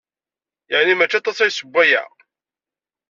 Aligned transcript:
Yeɛni 0.69 0.93
maci 0.95 1.17
aṭas 1.19 1.37
ay 1.39 1.51
ssewwayeɣ. 1.53 2.09